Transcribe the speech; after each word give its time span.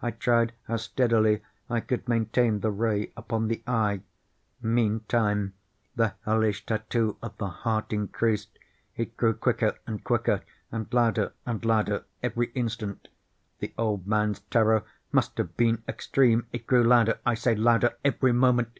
I 0.00 0.10
tried 0.10 0.54
how 0.68 0.78
steadily 0.78 1.42
I 1.68 1.80
could 1.80 2.08
maintain 2.08 2.60
the 2.60 2.70
ray 2.70 3.12
upon 3.14 3.48
the 3.48 3.62
eve. 3.70 4.00
Meantime 4.62 5.52
the 5.94 6.14
hellish 6.24 6.64
tattoo 6.64 7.18
of 7.22 7.36
the 7.36 7.48
heart 7.48 7.92
increased. 7.92 8.58
It 8.96 9.18
grew 9.18 9.34
quicker 9.34 9.76
and 9.86 10.02
quicker, 10.02 10.40
and 10.72 10.86
louder 10.94 11.34
and 11.44 11.62
louder 11.62 12.06
every 12.22 12.52
instant. 12.54 13.08
The 13.58 13.74
old 13.76 14.06
man's 14.06 14.40
terror 14.50 14.82
must 15.12 15.36
have 15.36 15.58
been 15.58 15.82
extreme! 15.86 16.46
It 16.52 16.66
grew 16.66 16.82
louder, 16.82 17.18
I 17.26 17.34
say, 17.34 17.54
louder 17.54 17.96
every 18.02 18.32
moment! 18.32 18.78